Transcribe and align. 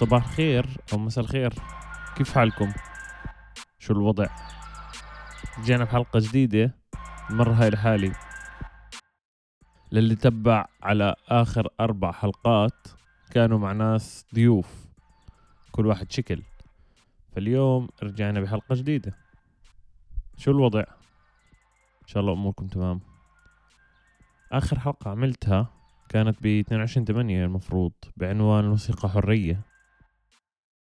صباح 0.00 0.24
الخير 0.24 0.66
أو 0.92 0.98
مساء 0.98 1.24
الخير. 1.24 1.54
كيف 2.16 2.34
حالكم؟ 2.34 2.72
شو 3.78 3.92
الوضع؟ 3.92 4.26
رجعنا 5.58 5.84
بحلقة 5.84 6.20
جديدة 6.20 6.74
المرة 7.30 7.52
هاي 7.52 7.70
لحالي 7.70 8.12
للي 9.92 10.14
تبع 10.14 10.66
على 10.82 11.14
آخر 11.28 11.68
أربع 11.80 12.12
حلقات 12.12 12.88
كانوا 13.30 13.58
مع 13.58 13.72
ناس 13.72 14.26
ضيوف. 14.34 14.86
كل 15.72 15.86
واحد 15.86 16.12
شكل. 16.12 16.42
فاليوم 17.32 17.88
رجعنا 18.02 18.40
بحلقة 18.40 18.74
جديدة. 18.74 19.14
شو 20.36 20.50
الوضع؟ 20.50 20.84
إن 22.02 22.06
شاء 22.06 22.20
الله 22.20 22.32
أموركم 22.32 22.66
تمام. 22.66 23.00
آخر 24.52 24.78
حلقة 24.78 25.10
عملتها 25.10 25.66
كانت 26.08 26.42
ب 26.42 26.46
22 26.46 27.04
8 27.04 27.44
المفروض 27.44 27.92
بعنوان 28.16 28.64
الموسيقى 28.64 29.08
حرية. 29.08 29.69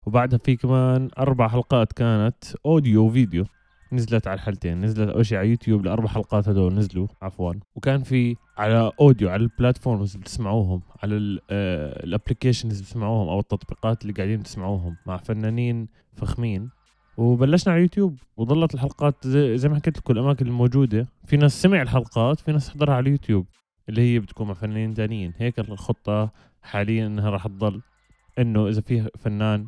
وبعدها 0.08 0.38
في 0.38 0.56
كمان 0.56 1.08
أربع 1.18 1.48
حلقات 1.48 1.92
كانت 1.92 2.44
audio 2.66 3.06
و 3.06 3.11
video. 3.11 3.44
نزلت 3.92 4.26
على 4.26 4.34
الحلتين 4.34 4.80
نزلت 4.80 5.08
أول 5.08 5.26
شيء 5.26 5.38
على 5.38 5.48
يوتيوب 5.48 5.80
الأربع 5.80 6.08
حلقات 6.08 6.48
هدول 6.48 6.74
نزلوا 6.74 7.06
عفوا. 7.22 7.52
وكان 7.74 8.02
في 8.02 8.36
على 8.58 8.92
audio 9.00 9.30
على 9.30 9.42
ال 9.42 9.49
platforms 9.49 10.12
اللي 10.12 10.22
بتسمعوهم 10.22 10.82
على 11.02 11.16
ال 12.04 12.09
applications 12.09 12.72
اللي 12.72 12.84
بتسمعوهم 12.84 13.28
أو 13.28 13.40
التطبيقات 13.40 14.02
اللي 14.02 14.12
قاعدين 14.12 14.42
تسمعوهم 14.42 14.96
مع 15.06 15.16
فنانين 15.16 15.88
فخمين. 16.16 16.70
وبلشنا 17.16 17.72
على 17.72 17.82
يوتيوب 17.82 18.18
وظلت 18.36 18.74
الحلقات 18.74 19.26
زي, 19.26 19.58
زي 19.58 19.68
ما 19.68 19.76
حكيت 19.76 19.98
لكم 19.98 20.12
الأماكن 20.12 20.46
الموجودة. 20.46 21.06
في 21.26 21.36
ناس 21.36 21.62
سمع 21.62 21.82
الحلقات 21.82 22.40
في 22.40 22.52
ناس 22.52 22.70
حضرها 22.70 22.94
على 22.94 23.02
اليوتيوب 23.02 23.46
اللي 23.88 24.14
هي 24.14 24.18
بتكون 24.18 24.48
مع 24.48 24.54
فنانين 24.54 24.94
تانيين. 24.94 25.32
هيك 25.36 25.58
الخطة 25.58 26.32
حاليا 26.62 27.06
إنها 27.06 27.30
راح 27.30 27.46
تضل 27.46 27.82
إنه 28.38 28.68
إذا 28.68 28.80
في 28.80 29.08
فنان 29.18 29.66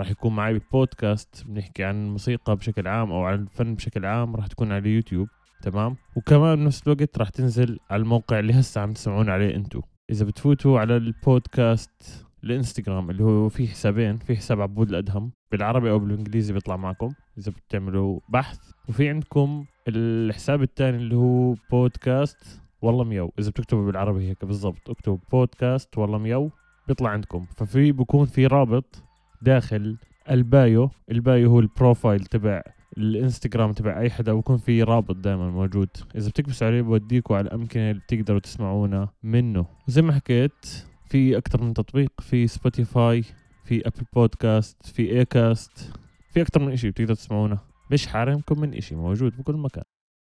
راح 0.00 0.10
يكون 0.10 0.36
معي 0.36 0.58
ببودكاست 0.58 1.44
بنحكي 1.46 1.84
عن 1.84 2.06
الموسيقى 2.06 2.56
بشكل 2.56 2.88
عام 2.88 3.12
أو 3.12 3.24
عن 3.24 3.34
الفن 3.34 3.74
بشكل 3.74 4.06
عام 4.06 4.36
راح 4.36 4.46
تكون 4.46 4.72
على 4.72 4.78
اليوتيوب 4.78 5.28
تمام؟ 5.62 5.96
وكمان 6.16 6.56
بنفس 6.56 6.82
الوقت 6.86 7.18
راح 7.18 7.28
تنزل 7.28 7.78
على 7.90 8.02
الموقع 8.02 8.38
اللي 8.38 8.52
هسه 8.52 8.80
عم 8.80 8.92
تسمعون 8.92 9.30
عليه 9.30 9.54
انتو. 9.56 9.80
إذا 10.10 10.24
بتفوتوا 10.24 10.80
على 10.80 10.96
البودكاست 10.96 12.26
الإنستغرام 12.44 13.10
اللي 13.10 13.24
هو 13.24 13.48
في 13.48 13.68
حسابين 13.68 14.18
في 14.18 14.36
حساب 14.36 14.60
عبود 14.60 14.88
الأدهم 14.88 15.32
بالعربي 15.52 15.90
أو 15.90 15.98
بالإنجليزي 15.98 16.52
بيطلع 16.52 16.76
معكم 16.76 17.08
إذا 17.38 17.52
بتعملوا 17.52 18.20
بحث. 18.28 18.58
وفي 18.88 19.08
عندكم 19.08 19.64
الحساب 19.88 20.62
الثاني 20.62 20.96
اللي 20.96 21.16
هو 21.16 21.54
بودكاست 21.70 22.62
والله 22.82 23.04
ميو 23.04 23.32
إذا 23.38 23.50
بتكتبوا 23.50 23.86
بالعربي 23.86 24.28
هيك 24.28 24.44
بالضبط 24.44 24.90
اكتبوا 24.90 25.18
بودكاست 25.32 25.98
والله 25.98 26.18
ميو 26.18 26.50
بيطلع 26.88 27.10
عندكم. 27.10 27.46
ففي 27.56 27.92
بكون 27.92 28.26
في 28.26 28.46
رابط 28.46 29.09
داخل 29.42 29.96
ال 30.30 30.42
bio. 30.42 30.90
ال 31.10 31.20
bio 31.20 31.50
هو 31.50 31.60
ال 31.60 31.68
profile 31.68 32.24
تبع 32.24 32.62
الانستغرام 32.98 33.72
تبع 33.72 34.00
أي 34.00 34.10
حدا 34.10 34.32
بكون 34.32 34.56
في 34.56 34.82
رابط 34.82 35.16
دائما 35.16 35.50
موجود. 35.50 35.88
إذا 36.16 36.28
بتكبسوا 36.28 36.66
عليه 36.66 36.82
بوديكوا 36.82 37.36
على 37.36 37.46
الأمكنة 37.46 37.90
اللي 37.90 38.00
بتقدروا 38.00 38.40
تسمعونا 38.40 39.08
منه. 39.22 39.66
وزي 39.88 40.02
ما 40.02 40.12
حكيت 40.12 40.66
في 41.04 41.36
أكثر 41.36 41.62
من 41.62 41.74
تطبيق 41.74 42.12
في 42.20 42.46
سبوتيفاي 42.46 43.24
في 43.64 43.86
Apple 43.86 44.04
Podcasts 44.12 44.86
في 44.86 45.10
Acast 45.10 45.92
في 46.30 46.42
أكثر 46.42 46.60
من 46.60 46.72
إشي 46.72 46.90
بتقدروا 46.90 47.16
تسمعونا. 47.16 47.58
مش 47.90 48.06
حارمكم 48.06 48.60
من 48.60 48.74
إشي 48.74 48.94
موجود 48.94 49.36
بكل 49.36 49.56
مكان. 49.56 49.84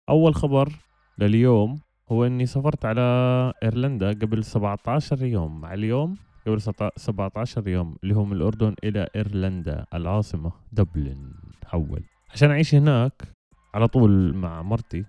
أول 0.09 0.35
خبر 0.35 0.69
لليوم 1.19 1.79
هو 2.11 2.25
إني 2.25 2.45
سافرت 2.45 2.85
على 2.85 3.01
إيرلندا 3.63 4.09
قبل 4.09 4.43
17 4.43 5.23
يوم. 5.23 5.61
مع 5.61 5.73
اليوم 5.73 6.17
قبل 6.47 6.61
17 6.97 7.67
يوم 7.67 7.97
اللي 8.03 8.15
هو 8.15 8.25
من 8.25 8.33
الأردن 8.33 8.75
إلى 8.83 9.07
إيرلندا 9.15 9.85
العاصمة 9.93 10.51
دبلن. 10.71 11.33
حول 11.65 12.03
عشان 12.31 12.51
أعيش 12.51 12.75
هناك 12.75 13.33
على 13.73 13.87
طول 13.87 14.35
مع 14.35 14.61
مرتي. 14.61 15.05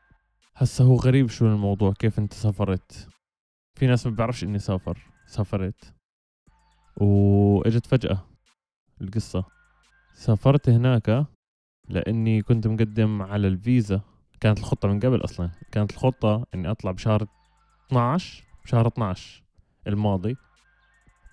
هسه 0.57 0.85
هو 0.85 0.97
غريب 0.97 1.29
شو 1.29 1.47
الموضوع 1.47 1.93
كيف 1.93 2.19
أنت 2.19 2.33
سافرت؟ 2.33 3.09
في 3.75 3.87
ناس 3.87 4.07
ما 4.07 4.13
بيعرفش 4.13 4.45
إني 4.45 4.59
سافر. 4.59 4.99
سافرت. 5.27 5.95
وإجت 6.97 7.87
فجأة 7.87 8.19
القصة. 9.01 9.45
سافرت 10.13 10.69
هناك 10.69 11.27
لأني 11.89 12.43
كنت 12.43 12.67
مقدم 12.67 13.23
على 13.23 13.49
الفيزا. 13.49 14.01
كانت 14.41 14.59
الخطة 14.59 14.89
من 14.89 15.01
قبل 15.01 15.25
أصلا. 15.25 15.51
كانت 15.73 15.91
الخطة 15.91 16.47
إني 16.55 16.71
أطلع 16.71 16.91
بشهر 16.91 17.27
12 17.87 18.45
بشهر 18.65 18.87
12 18.87 19.43
الماضي. 19.87 20.37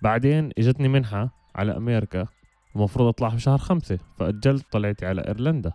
بعدين 0.02 0.50
اجتني 0.58 0.88
منحة 0.88 1.30
على 1.54 1.76
أمريكا 1.76 2.26
المفروض 2.76 3.08
أطلع 3.08 3.28
بشهر 3.28 3.58
خمسة 3.58 3.98
فأجلت 4.18 4.72
طلعتي 4.72 5.06
على 5.06 5.20
إيرلندا. 5.20 5.72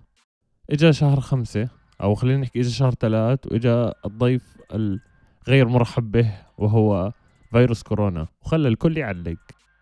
إجا 0.69 0.91
شهر 0.91 1.19
خمسة 1.19 1.69
أو 2.01 2.15
خلينا 2.15 2.41
نحكي 2.41 2.59
إجا 2.59 2.69
شهر 2.69 2.91
ثلاث 2.91 3.39
وإجا 3.45 3.93
الضيف 4.05 4.57
الغير 4.73 5.67
مرحب 5.67 6.11
به 6.11 6.31
وهو 6.57 7.11
فيروس 7.51 7.83
كورونا 7.83 8.27
وخلى 8.41 8.67
الكل 8.67 8.97
يعلق. 8.97 9.37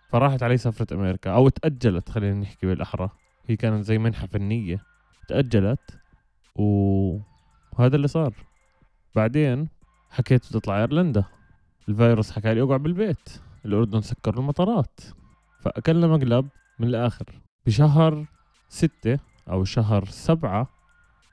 فراحت 0.09 0.43
علي 0.43 0.57
سفرة 0.57 0.95
أمريكا 0.95 1.31
أو 1.31 1.49
تأجلت 1.49 2.09
خلينا 2.09 2.39
نحكي 2.39 2.67
بالأحرى. 2.67 3.09
هي 3.47 3.55
كانت 3.55 3.85
زي 3.85 3.97
منحة 3.97 4.27
فنية. 4.27 4.79
تأجلت 5.27 5.99
و... 6.55 6.63
وهذا 7.73 7.95
اللي 7.95 8.07
صار. 8.07 8.33
بعدين 9.15 9.69
حكيت 10.09 10.47
بدي 10.49 10.57
أطلع 10.57 10.79
إيرلندا. 10.79 11.23
الفيروس 11.89 12.31
حكى 12.31 12.53
لي 12.53 12.61
أقعد 12.61 12.83
بالبيت. 12.83 13.44
الأردن 13.65 14.01
سكروا 14.01 14.41
المطارات. 14.41 14.99
فأكلنا 15.61 16.07
مقلب 16.07 16.47
من 16.79 16.87
الآخر. 16.87 17.25
بشهر 17.65 18.25
ستة 18.69 19.19
أو 19.49 19.63
شهر 19.63 20.05
سبعة 20.05 20.69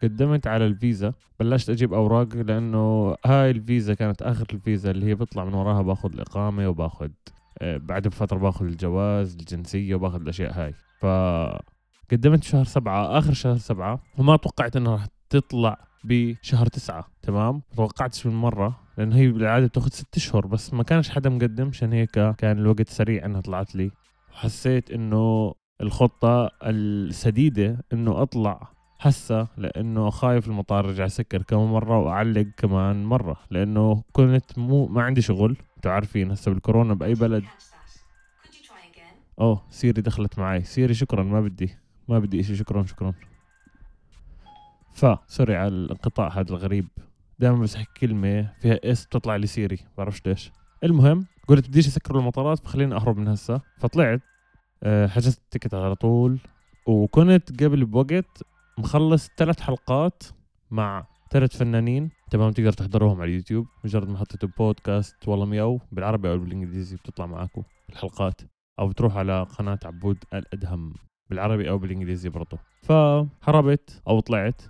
قدمت 0.02 0.46
على 0.46 0.66
الفيزا. 0.66 1.12
بلشت 1.40 1.70
أجيب 1.70 1.94
أوراق 1.94 2.36
لأنه 2.36 3.16
هاي 3.26 3.50
الفيزا 3.50 3.94
كانت 3.94 4.22
آخر 4.22 4.46
الفيزا 4.52 4.90
اللي 4.90 5.06
هي 5.06 5.14
بطلع 5.14 5.44
من 5.44 5.54
وراها 5.54 5.82
باخذ 5.82 6.12
الإقامة 6.12 6.68
وباخذ 6.68 7.10
آه، 7.58 7.76
بعد 7.76 8.08
بفترة 8.08 8.38
باخذ 8.38 8.64
الجواز 8.64 9.32
الجنسية 9.32 9.94
وباخذ 9.94 10.20
الأشياء 10.20 10.52
هاي. 10.52 10.74
ف 11.00 11.06
قدمت 12.12 12.44
شهر 12.44 12.64
سبعة 12.64 13.18
آخر 13.18 13.32
شهر 13.32 13.56
سبعة 13.56 14.02
وما 14.18 14.36
توقعت 14.36 14.76
إنها 14.76 14.92
راح 14.92 15.06
تطلع 15.30 15.78
بشهر 16.04 16.66
تسعة 16.66 17.06
تمام؟ 17.22 17.62
توقعتش 17.76 18.26
من 18.26 18.34
مرة 18.34 18.80
لأن 18.98 19.12
هي 19.12 19.28
بالعادة 19.28 19.66
بتاخذ 19.66 19.88
ست 19.88 20.16
أشهر 20.16 20.46
بس 20.46 20.74
ما 20.74 20.82
كانش 20.82 21.08
حدا 21.10 21.30
مقدم 21.30 21.68
عشان 21.68 21.92
هيك 21.92 22.10
كان 22.10 22.58
الوقت 22.58 22.88
سريع 22.88 23.24
إنها 23.24 23.40
طلعت 23.40 23.74
لي. 23.74 23.90
وحسيت 24.32 24.90
إنه 24.90 25.54
الخطة 25.80 26.50
السديدة 26.62 27.84
إنه 27.92 28.22
أطلع 28.22 28.72
هسه 29.00 29.48
لأنه 29.56 30.10
خايف 30.10 30.46
المطار 30.46 30.86
رجع 30.86 31.06
سكر 31.06 31.42
كم 31.42 31.72
مرة 31.72 31.98
وأعلق 31.98 32.46
كمان 32.56 33.04
مرة 33.04 33.36
لأنه 33.50 34.02
كنت 34.12 34.58
مو 34.58 34.86
ما 34.86 35.02
عندي 35.02 35.20
شغل 35.22 35.56
أنتوا 35.76 35.92
عارفين 35.92 36.30
هسه 36.30 36.50
بالكورونا 36.52 36.94
بأي 36.94 37.14
بلد. 37.14 37.44
أوه 39.40 39.62
سيري 39.70 40.02
دخلت 40.02 40.38
معي 40.38 40.64
سيري 40.64 40.94
شكرا 40.94 41.22
ما 41.22 41.40
بدي 41.40 41.70
ما 42.08 42.18
بدي 42.18 42.40
إشي. 42.40 42.56
شكرا 42.56 42.84
شكرا. 42.84 43.14
ف 44.92 45.06
sorry 45.26 45.56
على 45.56 45.68
الانقطاع 45.68 46.28
هذا 46.28 46.50
الغريب. 46.50 46.88
دائما 47.38 47.66
احكي 47.76 48.06
كلمة 48.06 48.52
فيها 48.60 48.80
S 48.84 49.06
بتطلع 49.06 49.36
لي 49.36 49.46
سيري 49.46 49.78
بعرفش 49.98 50.26
ليش. 50.26 50.52
المهم 50.84 51.26
قلت 51.48 51.68
بديش 51.68 51.86
أسكر 51.86 52.18
المطارات 52.18 52.58
فخليني 52.58 52.94
أهرب 52.94 53.16
من 53.16 53.28
هسه. 53.28 53.60
فطلعت 53.78 54.20
أه 54.82 55.06
حجزت 55.06 55.38
التيكت 55.38 55.74
على 55.74 55.94
طول. 55.94 56.38
وكنت 56.86 57.62
قبل 57.62 57.84
بوقت 57.84 58.42
مخلص 58.78 59.28
ثلاث 59.36 59.60
حلقات 59.60 60.22
مع 60.70 61.06
ثلاث 61.30 61.56
فنانين. 61.56 62.10
تمام 62.30 62.52
تقدر 62.52 62.72
تحضروهم 62.72 63.20
على 63.20 63.30
اليوتيوب. 63.30 63.66
مجرد 63.84 64.08
ما 64.08 64.18
حطيتوا 64.18 64.48
بودكاست 64.58 65.28
والله 65.28 65.46
مياو 65.46 65.80
بالعربي 65.92 66.30
أو 66.30 66.38
بالإنجليزي 66.38 66.96
بتطلع 66.96 67.26
معاكم 67.26 67.62
الحلقات. 67.90 68.40
أو 68.78 68.88
بتروح 68.88 69.16
على 69.16 69.42
قناة 69.42 69.78
عبود 69.84 70.24
الأدهم 70.34 70.94
بالعربي 71.30 71.70
أو 71.70 71.78
بالإنجليزي 71.78 72.28
برضه 72.28 72.58
فهربت 72.82 74.02
أو 74.08 74.20
طلعت. 74.20 74.62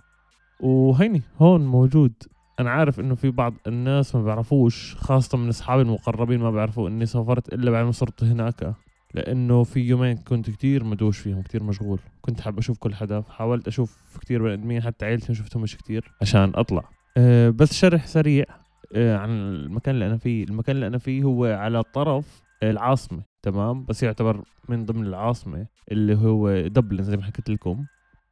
وهيني 0.63 1.21
هون 1.39 1.65
موجود. 1.65 2.13
أنا 2.59 2.71
عارف 2.71 2.99
إنه 2.99 3.15
في 3.15 3.31
بعض 3.31 3.53
الناس 3.67 4.15
ما 4.15 4.23
بيعرفوش 4.23 4.95
خاصة 4.95 5.37
من 5.37 5.49
أصحابي 5.49 5.81
المقربين 5.81 6.39
ما 6.39 6.51
بيعرفوا 6.51 6.89
إني 6.89 7.05
سافرت 7.05 7.53
إلا 7.53 7.71
بعد 7.71 7.85
ما 7.85 7.91
صرت 7.91 8.23
هناك 8.23 8.75
لأنه 9.13 9.63
في 9.63 9.79
يومين 9.79 10.17
كنت 10.17 10.49
كتير 10.49 10.83
مدوش 10.83 11.17
فيهم 11.17 11.41
كتير 11.41 11.63
مشغول. 11.63 11.99
كنت 12.21 12.41
حاب 12.41 12.57
أشوف 12.57 12.77
كل 12.77 12.95
حدا 12.95 13.21
فحاولت 13.21 13.67
أشوف 13.67 14.17
كتير 14.21 14.43
بني 14.43 14.53
آدمين 14.53 14.81
حتى 14.81 15.05
عيلتي 15.05 15.25
ما 15.29 15.35
شفتهمش 15.37 15.77
كتير 15.77 16.11
عشان 16.21 16.51
أطلع. 16.55 16.89
أه 17.17 17.49
بس 17.49 17.73
شرح 17.73 18.07
سريع 18.07 18.45
أه 18.95 19.17
عن 19.17 19.29
المكان 19.29 19.95
اللي 19.95 20.07
أنا 20.07 20.17
فيه. 20.17 20.43
المكان 20.43 20.75
اللي 20.75 20.87
أنا 20.87 20.97
فيه 20.97 21.23
هو 21.23 21.45
على 21.45 21.83
طرف 21.83 22.41
العاصمة 22.63 23.23
تمام؟ 23.41 23.85
بس 23.85 24.03
يعتبر 24.03 24.43
من 24.69 24.85
ضمن 24.85 25.07
العاصمة 25.07 25.67
اللي 25.91 26.15
هو 26.15 26.67
دبلن 26.67 27.03
زي 27.03 27.17
ما 27.17 27.23
حكيت 27.23 27.49
لكم. 27.49 27.85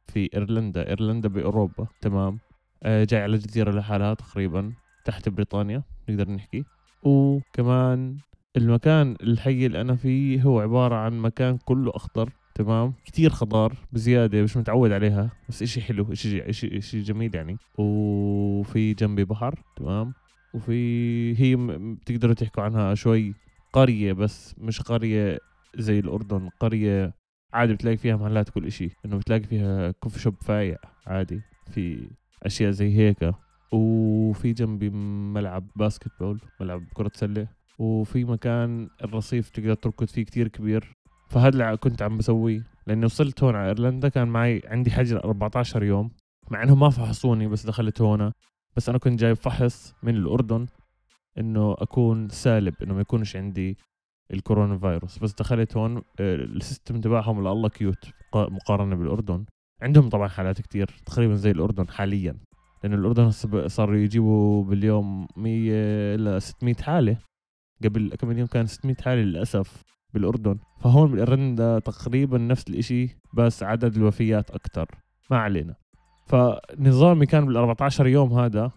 في 0.06 0.30
إيرلندا. 0.34 0.88
إيرلندا 0.88 1.28
بأوروبا. 1.28 1.86
تمام. 2.00 2.38
أه 2.82 3.04
جاي 3.04 3.22
على 3.22 3.38
جزيرة 3.38 3.70
لحالها 3.70 4.14
تقريبا 4.14 4.72
تحت 5.04 5.28
بريطانيا. 5.28 5.82
نقدر 6.08 6.30
نحكي. 6.30 6.64
وكمان 7.02 8.16
المكان 8.56 9.16
الحي 9.22 9.66
اللي 9.66 9.80
أنا 9.80 9.96
فيه 9.96 10.42
هو 10.42 10.60
عبارة 10.60 10.94
عن 10.94 11.18
مكان 11.18 11.58
كله 11.64 11.92
أخضر. 11.94 12.30
تمام. 12.54 12.94
كتير 13.04 13.30
خضار 13.30 13.76
بزيادة 13.92 14.42
مش 14.42 14.56
متعود 14.56 14.92
عليها. 14.92 15.30
بس 15.48 15.62
إشي 15.62 15.80
حلو 15.80 16.12
إشي 16.12 16.50
إشي 16.50 16.78
إشي 16.78 17.00
جميل 17.00 17.34
يعني. 17.34 17.56
وفي 17.78 18.94
جنبي 18.94 19.24
بحر. 19.24 19.62
تمام. 19.76 20.12
وفي 20.54 21.40
هي 21.40 21.56
بتقدروا 21.94 22.34
تحكوا 22.34 22.62
عنها 22.62 22.94
شوي 22.94 23.34
قرية 23.72 24.12
بس 24.12 24.54
مش 24.58 24.80
قرية 24.80 25.38
زي 25.76 25.98
الأردن. 25.98 26.48
قرية 26.60 27.14
عادي 27.52 27.74
بتلاقي 27.74 27.96
فيها 27.96 28.16
محلات 28.16 28.50
كل 28.50 28.66
إشي. 28.66 28.88
إنه 29.04 29.16
بتلاقي 29.16 29.42
فيها 29.42 29.90
كوفي 29.90 30.18
شوب 30.20 30.34
فايع 30.42 30.76
عادي 31.06 31.40
في 31.70 32.08
أشياء 32.42 32.70
زي 32.70 32.96
هيك. 32.96 33.34
وفي 33.72 34.52
جنبي 34.52 34.90
ملعب 35.34 35.66
basketball 35.76 36.40
ملعب 36.60 36.82
كرة 36.94 37.10
سلة. 37.14 37.48
وفي 37.78 38.24
مكان 38.24 38.88
الرصيف 39.04 39.50
تقدر 39.50 39.74
تركض 39.74 40.06
فيه 40.06 40.24
كتير 40.24 40.48
كبير. 40.48 40.96
فهذا 41.28 41.48
اللي 41.48 41.76
كنت 41.76 42.02
عم 42.02 42.18
بسويه. 42.18 42.66
لأني 42.86 43.04
وصلت 43.04 43.42
هون 43.44 43.56
على 43.56 43.68
إيرلندا 43.68 44.08
كان 44.08 44.28
معي 44.28 44.62
عندي 44.64 44.90
حجر 44.90 45.24
14 45.24 45.82
يوم. 45.82 46.10
مع 46.50 46.62
إنهم 46.62 46.80
ما 46.80 46.90
فحصوني 46.90 47.48
بس 47.48 47.66
دخلت 47.66 48.00
هون. 48.00 48.32
بس 48.76 48.88
أنا 48.88 48.98
كنت 48.98 49.20
جايب 49.20 49.36
فحص 49.36 49.94
من 50.02 50.16
الأردن 50.16 50.66
إنه 51.38 51.72
أكون 51.78 52.28
سالب 52.28 52.74
إنه 52.82 52.94
ما 52.94 53.00
يكونش 53.00 53.36
عندي 53.36 53.76
الكورونا 54.32 54.78
فيروس. 54.78 55.18
بس 55.18 55.32
دخلت 55.32 55.76
هون 55.76 55.96
آه، 55.96 56.02
ال 56.34 56.43
system 56.43 57.00
تبعهم 57.00 57.40
لله 57.40 57.68
cute 57.68 58.04
مقارنة 58.34 58.96
بالأردن. 58.96 59.44
عندهم 59.82 60.08
طبعا 60.08 60.28
حالات 60.28 60.60
كتير 60.60 60.86
تقريبا 61.06 61.34
زي 61.34 61.50
الأردن 61.50 61.88
حاليا. 61.88 62.36
لأن 62.82 62.94
الأردن 62.94 63.30
صاروا 63.68 63.96
يجيبوا 63.96 64.64
باليوم 64.64 65.26
100 65.36 66.16
ل 66.16 66.42
600 66.42 66.74
حالة. 66.74 67.16
قبل 67.84 68.14
كم 68.18 68.38
يوم 68.38 68.46
كان 68.46 68.66
600 68.66 68.96
حالة 69.04 69.22
للأسف 69.22 69.82
بالأردن. 70.14 70.58
فهون 70.80 71.10
بالايرلندا 71.10 71.78
تقريبا 71.78 72.38
نفس 72.38 72.68
الإشي 72.68 73.16
بس 73.34 73.62
عدد 73.62 73.96
الوفيات 73.96 74.50
أكثر 74.50 74.86
ما 75.30 75.38
علينا. 75.38 75.74
فنظامي 76.26 77.26
كان 77.26 77.46
بال 77.46 77.56
14 77.56 78.06
يوم 78.06 78.32
هذا. 78.32 78.70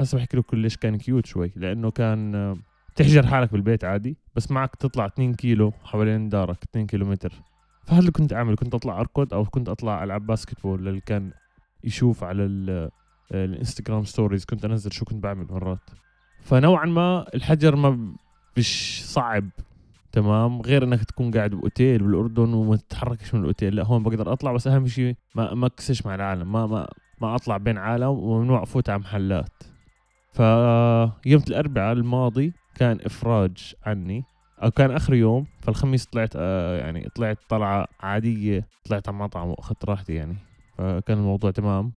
هسه 0.00 0.18
بحكي 0.18 0.36
لكم 0.36 0.56
ليش 0.56 0.76
كان 0.76 0.96
cute 0.96 1.26
شوي 1.26 1.52
لأنه 1.56 1.90
كان 1.90 2.56
تحجر 2.98 3.26
حالك 3.26 3.52
بالبيت 3.52 3.84
عادي 3.84 4.16
بس 4.36 4.50
معك 4.50 4.76
تطلع 4.76 5.06
2 5.06 5.34
كيلو 5.34 5.72
حوالين 5.84 6.28
دارك 6.28 6.56
2 6.70 6.86
كيلو 6.86 7.06
متر. 7.06 7.32
فهذا 7.84 8.00
اللي 8.00 8.10
كنت 8.10 8.32
أعمل؟ 8.32 8.56
كنت 8.56 8.74
أطلع 8.74 9.00
أركض 9.00 9.34
أو 9.34 9.44
كنت 9.44 9.68
أطلع 9.68 10.04
ألعب 10.04 10.26
basketball 10.26 10.88
اللي 10.88 11.00
كان 11.00 11.32
يشوف 11.84 12.24
على 12.24 12.44
الإنستغرام 13.32 14.04
stories 14.04 14.44
كنت 14.44 14.64
أنزل 14.64 14.92
شو 14.92 15.04
كنت 15.04 15.22
بعمل 15.22 15.46
مرات. 15.50 15.90
فنوعا 16.40 16.86
ما 16.86 17.26
الحجر 17.34 17.76
ما 17.76 18.14
مش 18.56 19.02
صعب 19.04 19.48
تمام؟ 20.12 20.60
غير 20.60 20.84
إنك 20.84 21.04
تكون 21.04 21.30
قاعد 21.30 21.50
بأوتيل 21.50 22.02
بالأردن 22.02 22.54
وما 22.54 22.76
تتحركش 22.76 23.34
من 23.34 23.40
الأوتيل. 23.40 23.76
لا 23.76 23.84
هون 23.84 24.02
بقدر 24.02 24.32
أطلع 24.32 24.52
بس 24.52 24.66
أهم 24.66 24.86
شيء 24.86 25.16
ما 25.34 25.54
ما 25.54 25.66
أحتكش 25.66 26.06
مع 26.06 26.14
العالم. 26.14 26.52
ما 26.52 26.66
ما 26.66 26.88
ما 27.20 27.34
أطلع 27.34 27.56
بين 27.56 27.78
عالم 27.78 28.08
وممنوع 28.08 28.62
أفوت 28.62 28.90
على 28.90 28.98
محلات. 28.98 29.62
فيوم 30.32 31.42
الأربعاء 31.48 31.92
الماضي 31.92 32.52
كان 32.78 32.98
إفراج 33.04 33.74
عني. 33.86 34.24
أو 34.62 34.70
كان 34.70 34.90
آخر 34.90 35.14
يوم 35.14 35.46
فالخميس 35.60 36.06
طلعت 36.06 36.32
آه 36.36 36.78
يعني 36.78 37.08
طلعت 37.14 37.38
طلعة 37.48 37.86
عادية 38.00 38.66
طلعت 38.84 39.08
على 39.08 39.16
مطعم 39.16 39.48
وأخذت 39.48 39.84
راحتي 39.84 40.14
يعني. 40.14 40.36
فكان 40.78 41.18
الموضوع 41.18 41.50
تمام. 41.50 41.92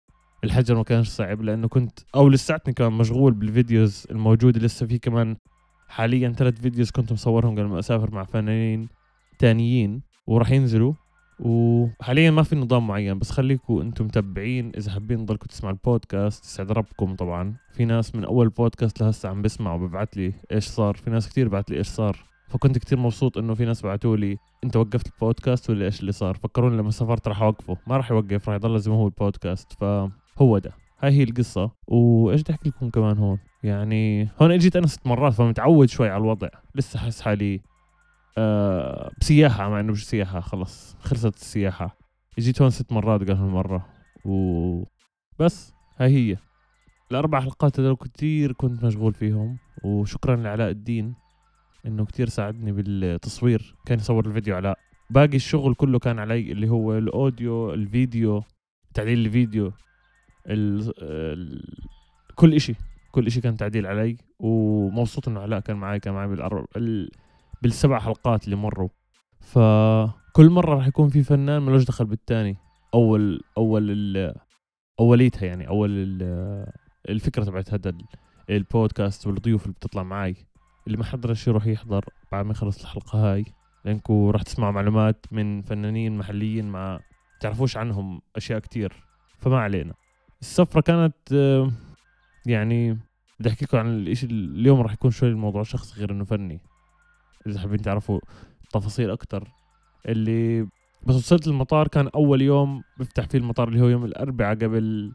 الحجر 0.45 0.75
ما 0.75 0.83
كانش 0.83 1.09
صعب 1.09 1.43
لأنه 1.43 1.69
كنت 1.69 1.99
أو 2.15 2.29
لساتني 2.29 2.75
كمان 2.75 2.93
مشغول 2.93 3.33
بال 3.33 3.51
videos 3.51 4.07
الموجودة. 4.11 4.61
لسه 4.61 4.87
في 4.87 4.99
كمان 4.99 5.37
حاليا 5.89 6.33
ثلاث 6.33 6.61
فيديوز 6.61 6.91
كنت 6.91 7.13
مصورهم 7.13 7.53
قبل 7.53 7.65
ما 7.65 7.79
أسافر 7.79 8.15
مع 8.15 8.25
فنانين 8.25 8.89
تانيين 9.39 10.03
وراح 10.27 10.51
ينزلوا. 10.51 10.93
وحاليا 11.41 12.31
ما 12.31 12.43
في 12.43 12.57
نظام 12.57 12.87
معين 12.87 13.19
بس 13.19 13.31
خليكم 13.31 13.81
أنتم 13.81 14.05
متابعين 14.05 14.73
إذا 14.77 14.91
حابين 14.91 15.27
تضلكم 15.27 15.47
تسمعوا 15.47 15.75
البودكاست 15.75 16.45
يسعد 16.45 16.73
ربكم 16.73 17.15
طبعا. 17.15 17.55
في 17.73 17.85
ناس 17.85 18.15
من 18.15 18.25
أول 18.25 18.49
بودكاست 18.49 19.03
لهسه 19.03 19.29
عم 19.29 19.43
بسمعوا 19.43 19.77
وببعث 19.83 20.09
لي 20.17 20.33
إيش 20.53 20.65
صار. 20.65 20.95
في 20.95 21.11
ناس 21.11 21.29
كتير 21.29 21.49
بعت 21.49 21.71
لي 21.71 21.77
إيش 21.77 21.87
صار. 21.87 22.17
فكنت 22.49 22.79
كتير 22.79 22.99
مبسوط 22.99 23.39
إنه 23.39 23.55
في 23.55 23.65
ناس 23.65 23.83
بعثوا 23.83 24.17
لي 24.17 24.37
أنت 24.65 24.77
وقفت 24.77 25.07
البودكاست 25.07 25.71
ولا 25.71 25.85
إيش 25.85 26.01
اللي 26.01 26.13
صار؟ 26.13 26.35
فكروني 26.35 26.77
لما 26.77 26.91
سافرت 26.91 27.29
راح 27.29 27.43
أوقفه. 27.43 27.77
ما 27.87 27.97
راح 27.97 28.11
يوقف 28.11 28.49
راح 28.49 28.57
يضل 28.57 28.81
زي 28.81 28.91
ما 28.91 28.97
هو 28.97 29.07
البودكاست. 29.07 29.73
فهو 29.73 30.59
ده. 30.59 30.73
هاي 31.01 31.13
هي 31.13 31.23
القصة. 31.23 31.71
وإيش 31.87 32.43
بدي 32.43 32.53
أحكي 32.53 32.69
لكم 32.69 32.91
كمان 32.91 33.19
هون؟ 33.19 33.39
يعني 33.63 34.29
هون 34.43 34.53
إجيت 34.53 34.77
أنا 34.77 34.87
ست 34.87 35.07
مرات 35.07 35.33
فمتعود 35.33 35.89
شوي 35.89 36.09
على 36.09 36.21
الوضع. 36.21 36.49
لسه 36.75 36.99
حاسس 36.99 37.21
حالي 37.21 37.61
أه 38.39 39.11
بسياحة 39.21 39.69
مع 39.69 39.81
إنه 39.81 39.93
مش 39.93 40.09
سياحة 40.09 40.41
خلص. 40.41 40.97
خلصت 41.01 41.37
السياحة. 41.37 41.99
اجيت 42.39 42.63
هون 42.63 42.71
ست 42.71 42.93
مرات 42.93 43.21
قبل 43.21 43.33
هالمرة. 43.33 43.87
و 44.25 44.85
بس 45.39 45.73
هاي 45.97 46.11
هي. 46.11 46.37
الأربع 47.11 47.41
حلقات 47.41 47.81
هذول 47.81 47.97
كتير 47.97 48.53
كنت 48.53 48.85
مشغول 48.85 49.15
فيهم. 49.15 49.59
وشكرا 49.85 50.37
لعلاء 50.37 50.71
الدين 50.71 51.15
إنه 51.87 52.05
كتير 52.05 52.29
ساعدني 52.29 52.73
بالتصوير. 52.73 53.75
كان 53.87 53.99
يصور 53.99 54.27
الفيديو 54.27 54.57
علاء. 54.57 54.79
باقي 55.11 55.37
الشغل 55.37 55.75
كله 55.75 55.99
كان 55.99 56.19
علي 56.19 56.53
اللي 56.53 56.69
هو 56.69 56.99
الأوديو 56.99 57.75
الفيديو 57.75 58.43
تعديل 58.95 59.27
الفيديو 59.27 59.73
ال 60.47 60.93
ال 61.03 61.63
كل 62.35 62.55
إشي. 62.55 62.75
كل 63.13 63.27
إشي 63.27 63.41
كان 63.41 63.57
تعديل 63.57 63.87
علي. 63.87 64.17
ومبسوط 64.39 65.29
إنه 65.29 65.41
علاء 65.41 65.61
كان 65.61 65.77
معي 65.77 66.01
كان 66.01 66.15
معي 66.15 66.29
بالأرب... 66.29 66.67
ال... 67.59 67.63
بالسبع 67.63 67.99
حلقات 67.99 68.45
اللي 68.45 68.57
مروا. 68.57 68.89
فكل 69.41 70.51
مرة 70.51 70.75
راح 70.75 70.87
يكون 70.87 71.09
في 71.09 71.23
فنان 71.23 71.63
ملوش 71.63 71.85
دخل 71.85 72.05
بالتاني. 72.05 72.57
اول 72.95 73.41
أول. 73.59 74.35
أوليتها 75.01 75.47
يعني 75.47 75.69
أول 75.69 75.91
ال... 75.91 76.67
الفكرة 77.09 77.45
تبعت 77.45 77.75
هذا 77.75 77.95
البودكاست 78.51 79.27
والضيوف 79.27 79.63
اللي 79.63 79.75
بتطلع 79.75 80.03
معي 80.03 80.37
اللي 80.87 80.99
ما 80.99 81.05
حضرش 81.05 81.49
يروح 81.49 81.67
يحضر 81.67 82.05
بعد 82.33 82.45
ما 82.45 82.51
يخلص 82.51 82.81
الحلقة 82.81 83.33
هاي. 83.33 83.45
لأنكو 83.85 84.31
راح 84.31 84.43
تسمعوا 84.43 84.73
معلومات 84.73 85.27
من 85.31 85.63
فنانين 85.63 86.19
محليين 86.19 86.65
ما 86.65 87.01
تعرفوش 87.41 87.77
عنهم 87.77 88.21
أشياء 88.37 88.59
كتير. 88.59 88.93
فما 89.39 89.61
علينا. 89.61 89.95
السفرة 90.41 90.81
كانت 90.81 91.33
يعني 92.47 92.99
بدي 93.41 93.49
احكي 93.49 93.65
لكم 93.65 93.79
عن 93.79 93.87
الإشي. 93.87 94.27
اليوم 94.27 94.81
راح 94.81 94.93
يكون 94.93 95.11
شوي 95.11 95.29
الموضوع 95.29 95.63
شخصي 95.63 96.01
غير 96.01 96.13
إنه 96.13 96.25
فني. 96.25 96.61
إذا 97.47 97.61
حابين 97.61 97.83
تعرفوا 97.83 98.21
تفاصيل 98.73 99.11
أكتر 99.11 99.49
اللي 100.09 100.63
بس 101.07 101.15
وصلت 101.15 101.47
المطار 101.47 101.89
كان 101.89 102.09
أول 102.09 102.43
يوم 102.43 102.83
بفتح 102.99 103.27
فيه 103.27 103.39
المطار 103.39 103.69
اللي 103.69 103.81
هو 103.81 103.89
يوم 103.89 104.05
الأربعاء 104.05 104.55
قبل 104.55 105.13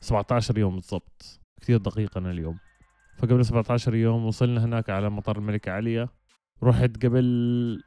17 0.00 0.58
يوم 0.58 0.74
بالضبط. 0.74 1.40
كثير 1.60 1.78
دقيق 1.78 2.16
أنا 2.18 2.30
اليوم. 2.30 2.58
فقبل 3.18 3.44
17 3.44 3.94
يوم 3.94 4.26
وصلنا 4.26 4.64
هناك 4.64 4.90
على 4.90 5.10
مطار 5.10 5.38
الملكة 5.38 5.72
عليا. 5.72 6.08
رحت 6.62 7.06
قبل 7.06 7.82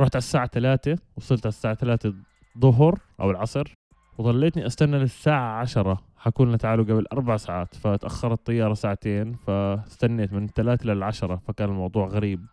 رحت 0.00 0.16
على 0.16 0.18
الساعة 0.20 0.46
3 0.46 0.96
وصلت 1.16 1.46
على 1.46 1.52
الساعة 1.52 1.74
3 1.74 2.14
ظهر 2.58 2.98
أو 3.20 3.30
العصر 3.30 3.74
وظليتني 4.18 4.66
أستنى 4.66 4.98
للساعة 4.98 5.60
10 5.60 6.04
حكوا 6.16 6.46
لنا 6.46 6.56
تعالوا 6.56 6.84
قبل 6.84 7.06
أربع 7.12 7.36
ساعات 7.36 7.74
فتأخرت 7.74 8.38
الطيارة 8.38 8.74
ساعتين 8.74 9.32
فاستنيت 9.34 10.32
من 10.32 10.44
الثلاثة 10.44 10.86
للعشرة 10.86 11.36
فكان 11.36 11.68
الموضوع 11.68 12.06
غريب. 12.06 12.46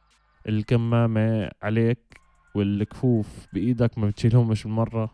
الكمامة 0.47 1.51
عليك 1.61 2.19
والكفوف 2.55 3.47
بإيدك 3.53 3.97
ما 3.97 4.07
بتشيلهم 4.07 4.47
مش 4.47 4.65
مرة. 4.65 5.11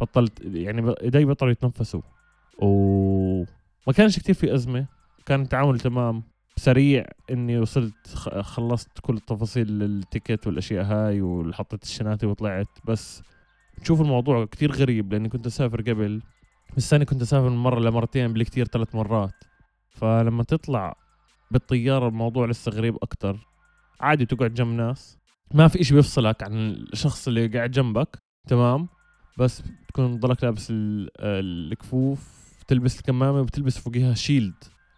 بطلت 0.00 0.40
يعني 0.44 0.94
إيدي 1.02 1.24
بطلوا 1.24 1.50
يتنفسوا. 1.50 2.00
وما 2.58 3.92
كانش 3.96 4.18
كتير 4.18 4.34
في 4.34 4.54
أزمة. 4.54 4.86
كان 5.26 5.42
التعامل 5.42 5.80
تمام. 5.80 6.22
سريع 6.56 7.06
إني 7.30 7.58
وصلت 7.58 8.08
خلصت 8.40 8.98
كل 9.02 9.14
التفاصيل 9.14 9.82
التيكت 9.82 10.46
والأشياء 10.46 10.84
هاي 10.84 11.22
وحطيت 11.22 11.82
الشناتي 11.82 12.26
وطلعت. 12.26 12.78
بس 12.84 13.22
تشوف 13.82 14.00
الموضوع 14.00 14.44
كتير 14.44 14.72
غريب 14.72 15.12
لأني 15.12 15.28
كنت 15.28 15.46
أسافر 15.46 15.80
قبل. 15.80 16.22
بالسنه 16.74 17.04
كنت 17.04 17.22
أسافر 17.22 17.48
من 17.48 17.56
مرة 17.56 17.80
لمرتين 17.80 18.32
بالكثير 18.32 18.66
ثلاث 18.66 18.94
مرات. 18.94 19.44
فلما 19.88 20.42
تطلع 20.42 20.96
بالطيارة 21.50 22.08
الموضوع 22.08 22.46
لسه 22.46 22.72
غريب 22.72 22.96
أكتر. 23.02 23.49
عادي 24.00 24.26
تقعد 24.26 24.54
جنب 24.54 24.76
ناس. 24.76 25.18
ما 25.54 25.68
في 25.68 25.80
إشي 25.80 25.94
بيفصلك 25.94 26.42
عن 26.42 26.52
الشخص 26.70 27.28
اللي 27.28 27.46
قاعد 27.46 27.70
جنبك 27.70 28.18
تمام؟ 28.48 28.88
بس 29.38 29.62
تكون 29.88 30.20
ضلك 30.20 30.44
لابس 30.44 30.66
الكفوف 30.70 32.40
تلبس 32.68 32.98
الكمامة 32.98 33.40
وبتلبس 33.40 33.78
فوقيها 33.78 34.14
شيلد 34.14 34.54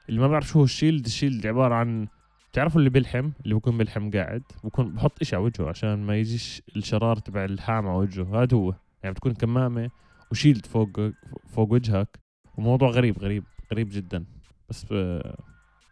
اللي 0.08 0.20
ما 0.20 0.28
بعرف 0.28 0.48
شو 0.48 0.58
هو 0.58 0.64
الشيلد 0.64 1.06
الشيلد 1.06 1.46
عبارة 1.46 1.74
عن 1.74 2.08
بتعرفوا 2.52 2.78
اللي 2.78 2.90
بيلحم؟ 2.90 3.30
اللي 3.44 3.54
بكون 3.54 3.78
بيلحم 3.78 4.10
قاعد 4.10 4.42
بكون 4.64 4.94
بحط 4.94 5.20
إشي 5.20 5.36
على 5.36 5.44
وجهه 5.44 5.68
عشان 5.68 6.06
ما 6.06 6.16
يجيش 6.16 6.62
الشرار 6.76 7.16
تبع 7.16 7.44
الحام 7.44 7.88
على 7.88 7.98
وجهه. 7.98 8.42
هذا 8.42 8.56
هو. 8.56 8.74
يعني 9.02 9.14
بتكون 9.14 9.34
كمامة 9.34 9.90
و 10.30 10.36
shield 10.36 10.66
فوق 10.66 11.00
فوق 11.46 11.72
وجهك. 11.72 12.18
وموضوع 12.56 12.90
غريب 12.90 13.18
غريب 13.18 13.44
غريب 13.72 13.88
جدا. 13.90 14.24
بس 14.68 14.84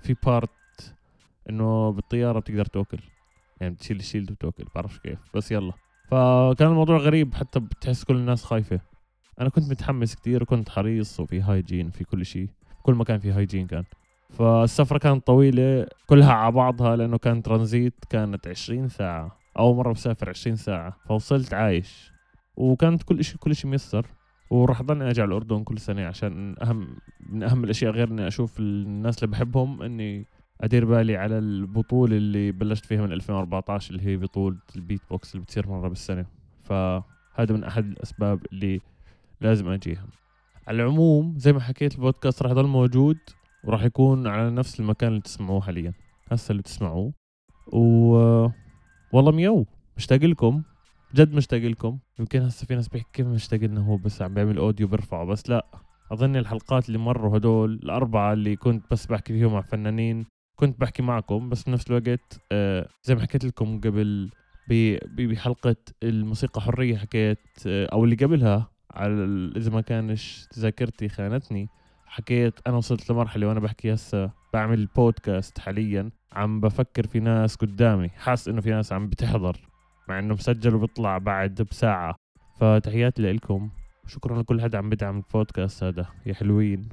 في 0.02 0.16
part 0.26 0.50
إنه 1.50 1.90
بالطيارة 1.90 2.40
بتقدر 2.40 2.64
تاكل 2.64 2.98
يعني 3.60 3.74
بتشيل 3.74 3.96
ال 3.96 4.01
shield 4.01 4.30
وبتوكل 4.30 4.64
بعرفش 4.74 4.98
كيف 4.98 5.18
بس 5.34 5.52
يلا. 5.52 5.72
فكان 6.10 6.68
الموضوع 6.68 6.96
غريب 6.96 7.34
حتى 7.34 7.60
بتحس 7.60 8.04
كل 8.04 8.16
الناس 8.16 8.44
خايفة. 8.44 8.80
أنا 9.40 9.48
كنت 9.48 9.70
متحمس 9.70 10.14
كتير 10.14 10.42
وكنت 10.42 10.68
حريص 10.68 11.20
وفي 11.20 11.40
hygiene 11.40 11.90
في 11.90 12.04
كل 12.04 12.26
شيء 12.26 12.48
كل 12.82 12.94
مكان 12.94 13.18
في 13.18 13.32
hygiene 13.32 13.66
كان. 13.66 13.84
فالسفرة 14.30 14.98
كانت 14.98 15.26
طويلة 15.26 15.86
كلها 16.06 16.32
على 16.32 16.52
بعضها 16.52 16.96
لأنه 16.96 17.18
كان 17.18 17.42
ترانزيت 17.42 17.94
كانت 18.10 18.48
عشرين 18.48 18.88
ساعة. 18.88 19.38
أول 19.58 19.76
مرة 19.76 19.92
بسافر 19.92 20.28
عشرين 20.28 20.56
ساعة. 20.56 20.96
فوصلت 21.08 21.54
عايش. 21.54 22.12
وكانت 22.56 23.02
كل 23.02 23.24
شيء 23.24 23.36
كل 23.36 23.54
شيء 23.54 23.70
ميسر. 23.70 24.06
وراح 24.50 24.82
ضلني 24.82 25.04
أرجع 25.04 25.24
الأردن 25.24 25.64
كل 25.64 25.78
سنة 25.78 26.06
عشان 26.06 26.54
اهم 26.62 26.96
من 27.30 27.42
أهم 27.42 27.64
الأشياء 27.64 27.92
غير 27.92 28.08
إني 28.08 28.26
أشوف 28.26 28.60
الناس 28.60 29.18
اللي 29.18 29.32
بحبهم 29.32 29.82
إني 29.82 30.26
أدير 30.60 30.84
بالي 30.84 31.16
على 31.16 31.38
البطولة 31.38 32.16
اللي 32.16 32.52
بلشت 32.52 32.86
فيها 32.86 33.02
من 33.02 33.12
2014 33.12 33.90
اللي 33.94 34.06
هي 34.06 34.16
بطولة 34.16 34.56
البيت 34.76 35.00
بوكس 35.10 35.34
اللي 35.34 35.44
بتصير 35.44 35.68
مرة 35.68 35.88
بالسنة. 35.88 36.26
فهذا 36.62 37.54
من 37.54 37.64
أحد 37.64 37.84
الأسباب 37.84 38.40
اللي 38.52 38.80
لازم 39.40 39.68
أجيها. 39.68 40.06
على 40.66 40.82
العموم 40.82 41.34
زي 41.38 41.52
ما 41.52 41.60
حكيت 41.60 41.94
البودكاست 41.94 42.42
راح 42.42 42.50
يضل 42.50 42.66
موجود 42.66 43.18
وراح 43.64 43.84
يكون 43.84 44.26
على 44.26 44.50
نفس 44.50 44.80
المكان 44.80 45.08
اللي 45.08 45.20
تسمعوه 45.20 45.60
حاليا. 45.60 45.92
هسه 46.32 46.52
اللي 46.52 46.62
تسمعوه. 46.62 47.12
و 47.72 47.78
والله 49.12 49.32
ميو 49.32 49.66
مشتاق 49.96 50.18
لكم. 50.18 50.62
جد 51.14 51.34
مشتاق 51.34 51.60
لكم. 51.60 51.98
يمكن 52.18 52.42
هسه 52.42 52.66
في 52.66 52.74
ناس 52.74 52.88
بيحكي 52.88 53.08
كيف 53.12 53.26
مشتاق 53.26 53.60
لنا 53.60 53.80
هو 53.80 53.96
بس 53.96 54.22
عم 54.22 54.34
بيعمل 54.34 54.58
أوديو 54.58 54.88
بيرفعه 54.88 55.24
بس 55.24 55.50
لا. 55.50 55.66
أظن 56.12 56.36
الحلقات 56.36 56.88
اللي 56.88 56.98
مروا 56.98 57.36
هدول 57.36 57.72
الأربعة 57.72 58.32
اللي 58.32 58.56
كنت 58.56 58.84
بس 58.90 59.06
بحكي 59.06 59.32
فيهم 59.32 59.52
مع 59.52 59.60
فنانين 59.60 60.26
كنت 60.60 60.80
بحكي 60.80 61.02
معكم 61.02 61.48
بس 61.48 61.62
بنفس 61.62 61.90
الوقت 61.90 62.40
آه 62.52 62.88
زي 63.02 63.14
ما 63.14 63.20
حكيت 63.20 63.44
لكم 63.44 63.80
قبل 63.80 64.30
بحلقة 65.18 65.76
الموسيقى 66.02 66.60
حرية 66.60 66.96
حكيت 66.96 67.38
آه 67.66 67.86
أو 67.92 68.04
اللي 68.04 68.16
قبلها 68.16 68.70
على 68.90 69.12
إذا 69.56 69.70
ما 69.70 69.80
كانش 69.80 70.48
ذاكرتي 70.58 71.08
خانتني 71.08 71.68
حكيت 72.06 72.54
أنا 72.66 72.76
وصلت 72.76 73.10
لمرحلة 73.10 73.46
وأنا 73.46 73.60
بحكي 73.60 73.94
هسه 73.94 74.30
بعمل 74.52 74.86
بودكاست 74.86 75.58
حاليا 75.58 76.10
عم 76.32 76.60
بفكر 76.60 77.06
في 77.06 77.20
ناس 77.20 77.56
قدامي 77.56 78.08
حاس 78.08 78.48
إنه 78.48 78.60
في 78.60 78.70
ناس 78.70 78.92
عم 78.92 79.08
بتحضر 79.08 79.56
مع 80.08 80.18
إنه 80.18 80.34
مسجل 80.34 80.74
وبيطلع 80.74 81.18
بعد 81.18 81.62
بساعة. 81.62 82.16
فتحياتي 82.56 83.32
لكم 83.32 83.70
شكرا 84.06 84.42
لكل 84.42 84.60
حدا 84.60 84.78
عم 84.78 84.90
بدعم 84.90 85.16
البودكاست 85.16 85.84
هذا 85.84 86.06
يا 86.26 86.34
حلوين. 86.34 86.88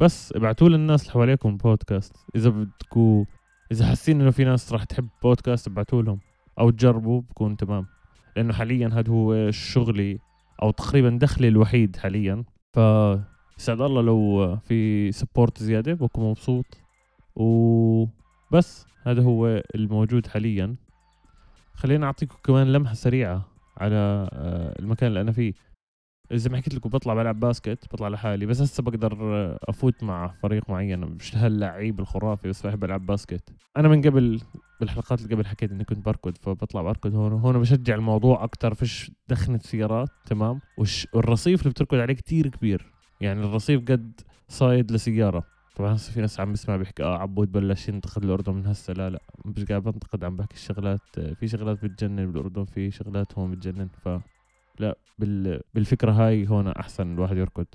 وبس 0.00 0.32
ابعتوا 0.32 0.68
للناس 0.68 1.02
اللي 1.02 1.12
حواليكم 1.12 1.48
البودكاست 1.48 2.16
إذا 2.36 2.50
بدكوا 2.50 3.24
إذا 3.72 3.86
حاسين 3.86 4.20
إنه 4.20 4.30
في 4.30 4.44
ناس 4.44 4.72
راح 4.72 4.84
تحب 4.84 5.08
بودكاست 5.22 5.68
ابعتوا 5.68 6.02
لهم. 6.02 6.20
أو 6.58 6.70
تجربوا 6.70 7.20
بكون 7.20 7.56
تمام. 7.56 7.86
لأنه 8.36 8.52
حاليا 8.52 8.90
هذا 8.92 9.12
هو 9.12 9.50
شغلي 9.50 10.18
أو 10.62 10.70
تقريبا 10.70 11.18
دخلي 11.20 11.48
الوحيد 11.48 11.96
حاليا. 11.96 12.44
ف 12.72 12.78
يسعد 13.58 13.80
الله 13.80 14.02
لو 14.02 14.56
في 14.56 15.12
سبورت 15.12 15.62
زيادة 15.62 15.94
بكون 15.94 16.30
مبسوط. 16.30 16.64
وبس 17.36 18.86
هذا 19.02 19.22
هو 19.22 19.62
الموجود 19.74 20.26
حاليا. 20.26 20.76
خلينا 21.74 22.06
أعطيكم 22.06 22.36
كمان 22.44 22.72
لمحة 22.72 22.94
سريعة 22.94 23.48
على 23.76 24.28
آه، 24.32 24.78
المكان 24.78 25.08
اللي 25.08 25.20
أنا 25.20 25.32
فيه. 25.32 25.52
زي 26.32 26.50
ما 26.50 26.56
حكيت 26.56 26.74
لكم 26.74 26.88
بطلع 26.88 27.14
بلعب 27.14 27.40
باسكت 27.40 27.84
بطلع 27.92 28.08
لحالي 28.08 28.46
بس 28.46 28.60
هسه 28.60 28.82
بقدر 28.82 29.16
أفوت 29.68 30.02
مع 30.02 30.28
فريق 30.42 30.70
معين 30.70 31.00
مش 31.00 31.36
هاللعيب 31.36 32.00
الخرافي 32.00 32.48
بس 32.48 32.66
بحب 32.66 32.84
ألعب 32.84 33.06
باسكت. 33.06 33.52
أنا 33.76 33.88
من 33.88 34.02
قبل 34.02 34.40
بالحلقات 34.80 35.22
اللي 35.22 35.34
قبل 35.34 35.46
حكيت 35.46 35.72
إني 35.72 35.84
كنت 35.84 36.04
بركض 36.04 36.36
فبطلع 36.40 36.82
بركض 36.82 37.14
هون 37.14 37.32
هون 37.32 37.58
بشجع 37.58 37.94
الموضوع 37.94 38.44
أكثر 38.44 38.74
فيش 38.74 39.10
دخنة 39.28 39.58
سيارات 39.58 40.08
تمام؟ 40.26 40.60
والرصيف 41.12 41.60
اللي 41.60 41.70
بتركض 41.70 41.98
عليه 41.98 42.14
كتير 42.14 42.48
كبير 42.48 42.92
يعني 43.20 43.40
الرصيف 43.40 43.80
قد 43.80 44.20
صايد 44.48 44.92
لسيارة. 44.92 45.44
طبعا 45.76 45.94
هسه 45.94 46.12
في 46.12 46.20
ناس 46.20 46.40
عم 46.40 46.52
بسمع 46.52 46.76
بيحكي 46.76 47.02
آه 47.02 47.18
عبود 47.18 47.52
بلش 47.52 47.88
ينتقد 47.88 48.24
الأردن 48.24 48.54
من 48.54 48.66
هسه 48.66 48.92
لا 48.92 49.10
لا 49.10 49.20
مش 49.44 49.64
قاعد 49.64 49.82
بنتقد 49.82 50.24
عم 50.24 50.36
بحكي 50.36 50.54
الشغلات 50.54 51.20
في 51.40 51.48
شغلات 51.48 51.84
بتجنن 51.84 52.32
بالأردن 52.32 52.64
في 52.64 52.90
شغلات 52.90 53.38
هون 53.38 53.50
بتجنن 53.50 53.88
ف 54.04 54.08
لا 54.80 54.96
بال... 55.18 55.60
بالفكرة 55.74 56.12
هاي 56.12 56.48
هون 56.48 56.68
أحسن 56.68 57.14
الواحد 57.14 57.36
يركض. 57.36 57.66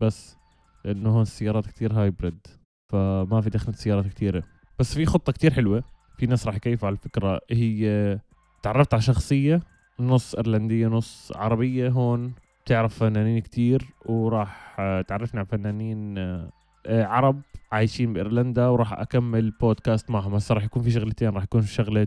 بس 0.00 0.36
لأنه 0.84 1.10
هون 1.10 1.22
السيارات 1.22 1.66
كتير 1.66 1.92
هايبرد 1.92 2.46
فما 2.92 3.40
في 3.40 3.50
دخلة 3.50 3.74
سيارات 3.74 4.06
كتيرة. 4.06 4.42
بس 4.78 4.94
في 4.94 5.06
خطة 5.06 5.32
كتير 5.32 5.52
حلوة. 5.52 5.84
في 6.18 6.26
ناس 6.26 6.46
راح 6.46 6.56
يكيفوا 6.56 6.86
على 6.86 6.94
الفكرة. 6.94 7.40
هي 7.50 8.18
تعرفت 8.62 8.94
على 8.94 9.02
شخصية 9.02 9.60
نص 10.00 10.34
إيرلندية 10.34 10.86
نص 10.86 11.32
عربية 11.36 11.88
هون 11.88 12.32
بتعرف 12.64 12.98
فنانين 12.98 13.38
كتير 13.38 13.84
وراح 14.06 14.76
تعرفنا 15.08 15.40
على 15.40 15.46
فنانين 15.46 16.18
آه، 16.18 16.50
عرب 16.86 17.40
عايشين 17.72 18.12
بإيرلندا 18.12 18.66
وراح 18.66 18.92
أكمل 18.92 19.50
بودكاست 19.50 20.10
معهم. 20.10 20.34
هسه 20.34 20.54
راح 20.54 20.64
يكون 20.64 20.82
في 20.82 20.90
شغلتين. 20.90 21.28
راح 21.28 21.42
يكون 21.42 21.62
شغلة 21.62 22.06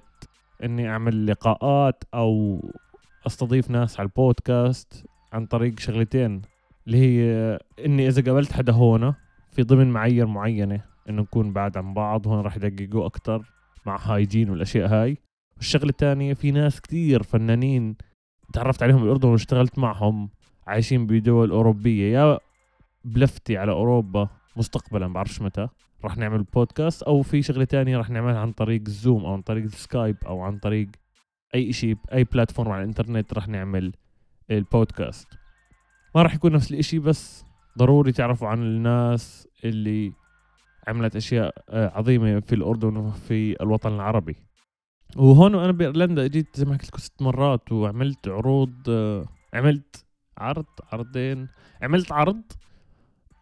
إني 0.64 0.90
أعمل 0.90 1.28
لقاءات 1.28 2.04
أو 2.14 2.62
أستضيف 3.26 3.70
ناس 3.70 4.00
على 4.00 4.08
البودكاست 4.08 5.06
عن 5.34 5.46
طريق 5.46 5.80
شغلتين 5.80 6.42
اللي 6.88 6.98
هي 6.98 7.60
إني 7.86 8.08
إذا 8.08 8.22
قابلت 8.22 8.54
حدا 8.54 8.74
هون 8.74 9.14
في 9.52 9.64
ضمن 9.64 9.92
معايير 9.92 10.26
معينة 10.26 10.82
إنه 11.10 11.22
نكون 11.22 11.54
بعد 11.54 11.78
عن 11.78 11.94
بعض 11.94 12.28
هون 12.28 12.42
راح 12.42 12.56
يدققوا 12.56 13.06
أكثر 13.06 13.52
مع 13.86 13.98
هايجين 14.02 14.50
والأشياء 14.50 14.88
هاي. 14.88 15.18
والشغلة 15.58 15.90
الثانية 15.90 16.34
في 16.34 16.52
ناس 16.52 16.82
كثير 16.82 17.24
فنانين 17.24 17.96
تعرفت 18.54 18.84
عليهم 18.84 19.02
بالأردن 19.02 19.30
واشتغلت 19.30 19.80
معهم 19.80 20.30
عايشين 20.68 21.08
بدول 21.08 21.52
أوروبية. 21.52 22.14
يا 22.14 22.40
بلفتي 23.06 23.58
على 23.58 23.72
أوروبا 23.72 24.30
مستقبلا 24.58 25.14
بعرفش 25.14 25.42
متى 25.42 25.68
راح 26.04 26.18
نعمل 26.18 26.44
بودكاست 26.44 27.04
أو 27.04 27.22
في 27.22 27.42
شغلة 27.42 27.66
تانية 27.66 27.98
راح 27.98 28.10
نعملها 28.10 28.40
عن 28.40 28.52
طريق 28.52 28.82
ال 28.88 28.95
Zoom 28.95 29.26
أو 29.26 29.34
عن 29.34 29.42
طريق 29.42 29.64
ال 29.64 29.73
Skype 29.73 30.18
أو 30.26 30.42
عن 30.42 30.58
طريق 30.58 30.88
أي 31.56 31.74
شيء 31.74 31.98
بأي 32.12 32.24
platform 32.24 32.72
على 32.72 32.84
الإنترنت 32.84 33.34
راح 33.34 33.48
نعمل 33.48 33.94
البودكاست. 34.52 35.28
ما 36.16 36.22
راح 36.22 36.36
يكون 36.36 36.52
نفس 36.52 36.72
الإشي 36.72 37.00
بس 37.00 37.46
ضروري 37.78 38.12
تعرفوا 38.12 38.48
عن 38.48 38.62
الناس 38.62 39.48
اللي 39.66 40.14
عملت 40.88 41.16
أشياء 41.16 41.64
آه، 41.70 41.92
عظيمة 41.96 42.40
في 42.40 42.56
الأردن 42.56 42.98
وفي 42.98 43.62
الوطن 43.62 43.94
العربي. 43.94 44.36
وهون 45.16 45.56
وأنا 45.56 45.72
بإيرلندا 45.72 46.28
جيت 46.28 46.58
زي 46.58 46.66
ما 46.66 46.74
حكيت 46.74 46.88
لكم 46.88 46.98
ست 46.98 47.22
مرات 47.22 47.72
وعملت 47.72 48.28
عروض 48.28 48.74
آه، 48.90 49.26
عملت 49.54 50.06
عرض 50.38 50.66
عرضين 50.92 51.48
عملت 51.82 52.12
عرض 52.12 52.42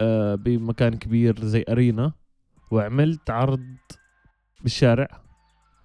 آه، 0.02 0.36
بمكان 0.36 0.98
كبير 0.98 1.46
زي 1.46 1.66
أرينا 1.70 2.14
وعملت 2.72 3.30
عرض 3.30 3.66
بالشارع. 4.62 5.25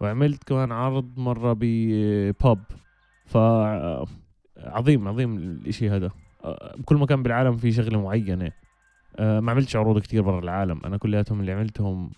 وعملت 0.01 0.45
كمان 0.45 0.73
عرض 0.73 1.19
مرة 1.19 1.57
بباب 1.61 2.65
ف 3.27 3.37
عظيم 4.57 5.09
عظيم 5.09 5.37
الإشي 5.37 5.91
هذا. 5.91 6.11
بكل 6.79 6.97
مكان 6.97 7.23
بالعالم 7.23 7.57
في 7.57 7.73
شغلة 7.73 8.03
معينة. 8.03 8.53
أه، 9.19 9.41
ما 9.41 9.53
عملتش 9.53 9.77
عروض 9.77 9.99
كتير 9.99 10.23
برا 10.23 10.39
العالم. 10.39 10.81
أنا 10.85 10.97
كلياتهم 10.97 11.41
اللي 11.41 11.53
عملتهم 11.53 12.11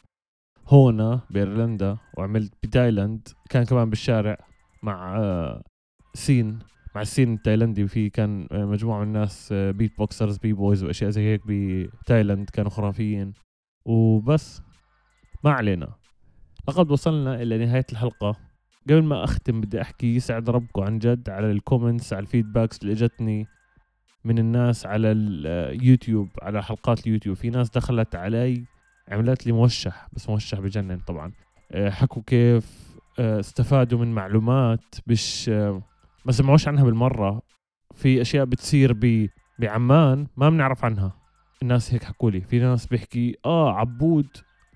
هون 0.68 1.20
بإيرلندا 1.30 1.96
وعملت 2.18 2.52
بتايلاند. 2.62 3.28
كان 3.50 3.64
كمان 3.64 3.90
بالشارع 3.90 4.36
مع 4.82 5.18
أه، 5.18 5.62
scene. 6.14 6.59
مع 6.94 7.02
ال 7.02 7.08
scene 7.08 7.35
التايلندي. 7.34 7.86
في 7.86 8.10
كان 8.10 8.48
مجموعة 8.52 8.98
من 9.00 9.06
الناس 9.06 9.52
beatboxers 9.52 10.38
b-boys 10.38 10.85
وأشياء 10.84 11.10
زي 11.10 11.22
هيك 11.22 11.40
بتايلاند 11.46 12.50
كانوا 12.50 12.70
خرافيين. 12.70 13.34
وبس. 13.84 14.62
ما 15.44 15.50
علينا. 15.50 16.01
لقد 16.69 16.90
وصلنا 16.90 17.42
إلى 17.42 17.66
نهاية 17.66 17.87
الحلقة. 17.92 18.37
قبل 18.88 19.02
ما 19.02 19.25
أختم 19.25 19.61
بدي 19.61 19.81
أحكي 19.81 20.16
يسعد 20.16 20.50
ربكم 20.50 20.83
عن 20.83 20.99
جد 20.99 21.31
على 21.31 21.50
ال 21.50 21.57
comments 21.57 22.12
على 22.12 22.21
ال 22.23 22.28
feedbacks 22.28 22.82
اللي 22.83 22.92
إجتني 22.92 23.47
من 24.25 24.38
الناس 24.38 24.87
على 24.87 25.12
اليوتيوب 25.12 26.28
على 26.42 26.62
حلقات 26.62 27.07
اليوتيوب. 27.07 27.37
في 27.37 27.50
ناس 27.50 27.71
دخلت 27.71 28.14
علي 28.14 28.64
عملت 29.09 29.47
لي 29.47 29.52
موشح 29.52 30.09
بس 30.12 30.28
موشح 30.28 30.61
بجنن 30.61 30.99
طبعا. 30.99 31.33
آه، 31.73 31.90
حكوا 31.90 32.23
كيف 32.26 32.97
آه، 33.19 33.40
استفادوا 33.40 33.99
من 33.99 34.14
معلومات 34.14 34.95
مش 35.07 35.49
آه، 35.49 35.83
ما 36.25 36.33
سمعوش 36.33 36.69
عنها 36.69 36.85
بالمرة. 36.85 37.42
في 37.95 38.21
أشياء 38.21 38.45
بتصير 38.45 38.92
ب 38.92 39.28
بعمان 39.59 40.26
ما 40.37 40.50
بنعرف 40.50 40.85
عنها. 40.85 41.12
الناس 41.62 41.95
هيك 41.95 42.04
حكوا 42.04 42.31
لي 42.31 42.40
في 42.40 42.59
ناس 42.59 42.87
بيحكي 42.87 43.37
آه 43.45 43.73
عبود 43.73 44.26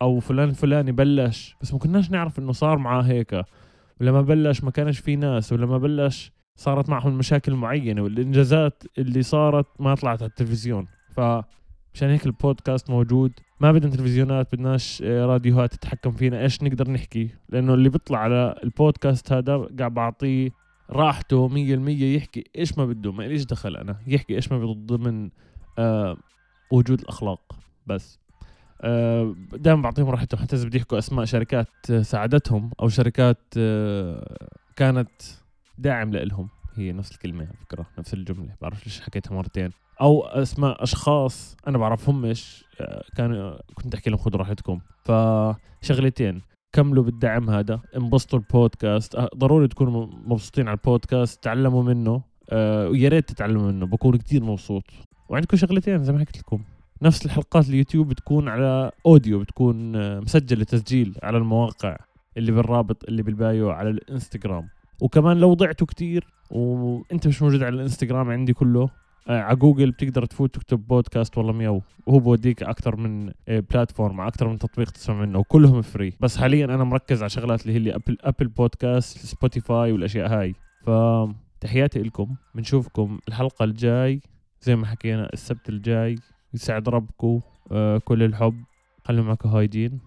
أو 0.03 0.21
فلان 0.21 0.49
الفلاني 0.49 0.93
بلش 0.93 1.57
بس 1.61 1.73
ما 1.73 1.79
كناش 1.79 2.11
نعرف 2.11 2.39
إنه 2.39 2.53
صار 2.53 2.79
معاه 2.79 3.03
هيك. 3.03 3.43
ولما 4.01 4.23
بلش 4.23 4.65
ما 4.65 4.71
كانش 4.71 4.99
في 4.99 5.17
ناس 5.17 5.53
ولما 5.53 5.79
بلش 5.79 6.33
صارت 6.57 6.89
معهم 6.89 7.19
مشاكل 7.19 7.55
معينة 7.55 8.03
والإنجازات 8.03 8.83
اللي 8.99 9.23
صارت 9.23 9.67
ما 9.81 9.95
طلعت 9.95 10.23
على 10.23 10.29
التلفزيون. 10.29 10.87
ف 11.11 11.21
مشان 11.95 12.09
هيك 12.09 12.27
البودكاست 12.27 12.91
موجود. 12.91 13.33
ما 13.61 13.73
بدنا 13.73 13.91
تلفزيونات 13.91 14.55
بدناش 14.55 15.03
آه، 15.07 15.27
راديوهات 15.27 15.75
تتحكم 15.75 16.11
فينا. 16.11 16.43
إيش 16.43 16.63
نقدر 16.63 16.91
نحكي؟ 16.91 17.31
لأنه 17.49 17.75
اللي 17.75 17.89
بيطلع 17.89 18.19
على 18.19 18.55
البودكاست 18.65 19.33
هذا 19.33 19.69
قاعد 19.79 19.95
بعطيه 19.95 20.51
راحته 20.91 21.49
مية 21.49 21.75
المية 21.75 22.17
يحكي 22.17 22.45
إيش 22.59 22.79
ما 22.79 22.87
بده 22.87 23.13
ما 23.13 23.23
ليش 23.23 23.45
دخل 23.45 23.77
أنا. 23.77 23.97
يحكي 24.07 24.35
إيش 24.35 24.53
ما 24.53 24.59
بده 24.59 24.97
ضمن 24.97 25.31
آه 25.79 26.17
وجود 26.71 27.01
الأخلاق. 27.01 27.59
بس. 27.87 28.19
دائما 29.53 29.83
بعطيهم 29.83 30.09
راحتهم. 30.11 30.41
حتى 30.41 30.57
إذا 30.57 30.67
بده 30.67 30.77
يحكوا 30.77 30.99
أسماء 30.99 31.25
شركات 31.25 31.69
آه، 31.91 32.03
ساعدتهم 32.03 32.71
أو 32.81 32.89
شركات 32.89 33.39
آه 33.59 34.49
كانت 34.77 35.11
داعم 35.79 36.11
لهم 36.11 36.49
هي 36.75 36.93
نفس 36.93 37.13
الكلمة 37.13 37.45
على 37.45 37.57
فكرة 37.57 37.87
نفس 37.99 38.15
الجملة. 38.15 38.55
بعرف 38.63 38.87
ليش 38.87 39.01
حكيتها 39.01 39.35
مرتين. 39.35 39.71
أو 40.01 40.25
أسماء 40.25 40.83
أشخاص 40.83 41.57
أنا 41.69 41.79
بعرفهمش 41.79 42.65
آه، 42.81 43.05
كان 43.17 43.59
كنت 43.75 43.95
أحكي 43.95 44.11
لهم 44.11 44.19
خذوا 44.19 44.39
راحتكم. 44.39 44.81
فشغلتين. 45.05 46.43
كملوا 46.73 47.05
بالدعم 47.05 47.51
هذا. 47.51 47.81
انبسطوا 47.97 48.39
البودكاست. 48.39 49.15
آه، 49.15 49.31
ضروري 49.37 49.69
تكونوا 49.69 50.07
مبسوطين 50.07 50.69
على 50.69 50.77
البودكاست. 50.77 51.45
تعلموا 51.45 51.83
منه. 51.83 52.23
آه، 52.51 52.89
ويا 52.89 53.09
ريت 53.09 53.29
تتعلموا 53.29 53.73
منه. 53.73 53.87
بكون 53.87 54.17
كتير 54.17 54.45
مبسوط. 54.45 54.85
وعندكم 55.29 55.57
شغلتين 55.57 56.05
زي 56.05 56.13
ما 56.13 56.19
حكيت 56.19 56.39
لكم. 56.39 56.63
نفس 57.03 57.27
الحلقات 57.27 57.69
اليوتيوب 57.69 58.09
بتكون 58.09 58.49
على 58.49 58.91
audio 59.07 59.41
بتكون 59.41 59.93
مسجلة 60.21 60.65
تسجيل 60.65 61.19
على 61.23 61.39
المواقع 61.39 61.97
اللي 62.37 62.53
بالرابط 62.53 63.05
اللي 63.05 63.23
بال 63.23 63.42
bio 63.42 63.71
على 63.71 63.91
الإنستغرام. 63.91 64.69
وكمان 65.01 65.37
لو 65.37 65.55
ضعتوا 65.55 65.87
كتير 65.87 66.27
وأنت 66.51 67.27
مش 67.27 67.43
موجود 67.43 67.63
على 67.63 67.75
الإنستغرام 67.75 68.31
عندي 68.31 68.53
كله 68.53 68.91
آه 69.29 69.41
على 69.41 69.57
جوجل 69.57 69.91
بتقدر 69.91 70.25
تفوت 70.25 70.55
تكتب 70.55 70.87
بودكاست 70.87 71.39
والله 71.39 71.53
ميو 71.53 71.83
وهو 72.07 72.19
بوديك 72.19 72.63
أكثر 72.63 72.97
من 72.97 73.33
آه 73.49 73.61
platform 73.61 74.21
أكثر 74.21 74.49
من 74.49 74.59
تطبيق 74.59 74.91
تسمع 74.91 75.21
منه 75.21 75.39
وكلهم 75.39 75.83
free. 75.83 76.13
بس 76.21 76.37
حاليا 76.37 76.65
أنا 76.65 76.85
مركز 76.85 77.23
على 77.23 77.31
شغلات 77.31 77.63
اللي 77.63 77.73
هي 77.73 77.77
اللي 77.77 77.95
Apple 77.95 78.17
Apple 78.21 78.49
Podcasts 78.49 79.19
سبوتيفاي 79.19 79.93
والأشياء 79.93 80.29
هاي. 80.29 80.55
فتحياتي 80.87 82.03
لكم 82.03 82.37
بنشوفكم 82.55 83.19
الحلقة 83.29 83.65
الجاي. 83.65 84.21
زي 84.63 84.77
ما 84.77 84.87
حكينا 84.87 85.31
السبت 85.33 85.69
الجاي. 85.69 86.17
يسعد 86.57 86.89
ربكم 86.89 87.41
آه 87.73 87.99
كل 87.99 88.23
الحب. 88.23 88.65
خلوا 89.05 89.25
معكم 89.25 89.49
hygiene 89.49 90.01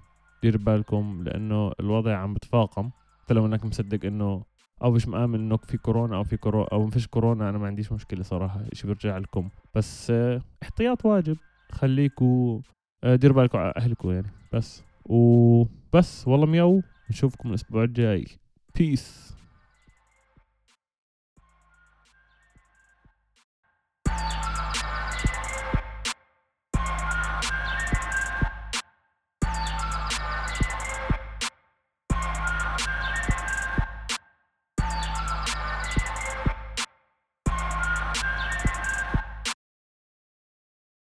دير 0.43 0.57
بالكم 0.57 1.23
لأنه 1.23 1.71
الوضع 1.79 2.15
عم 2.17 2.33
بتفاقم. 2.33 2.89
حتى 3.23 3.33
لو 3.33 3.45
إنك 3.45 3.65
مصدق 3.65 4.05
إنه 4.05 4.43
أو 4.83 4.91
مش 4.91 5.07
مآمن 5.07 5.39
إنه 5.39 5.57
في 5.57 5.77
كورونا 5.77 6.15
أو 6.15 6.23
في 6.23 6.37
كورونا 6.37 6.67
أو 6.71 6.85
ما 6.85 6.91
فيش 6.91 7.07
كورونا 7.07 7.49
أنا 7.49 7.57
ما 7.57 7.67
عنديش 7.67 7.91
مشكلة 7.91 8.23
صراحة 8.23 8.63
شيء 8.73 8.85
بيرجع 8.87 9.17
لكم. 9.17 9.49
بس 9.75 10.11
آه 10.11 10.41
احتياط 10.63 11.05
واجب. 11.05 11.37
خليكوا 11.71 12.59
آه 13.03 13.15
ديروا 13.15 13.35
بالكم 13.35 13.57
على 13.57 13.73
اهلكم 13.77 14.11
يعني. 14.11 14.31
بس. 14.53 14.83
وبس 15.05 16.27
والله 16.27 16.45
ميو 16.45 16.81
نشوفكم 17.09 17.49
الأسبوع 17.49 17.83
الجاي. 17.83 18.25
بيس 18.75 19.35